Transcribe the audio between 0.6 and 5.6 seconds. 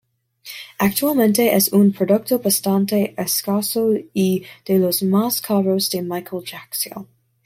Actualmente es un producto bastante escaso y de los más